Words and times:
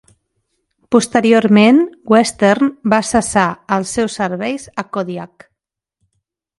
Posteriorment, 0.95 1.83
Western 2.15 2.73
va 2.97 3.03
cessar 3.13 3.47
els 3.79 3.95
seus 4.01 4.19
serveis 4.23 4.69
a 4.85 4.89
Kodiak. 4.95 5.51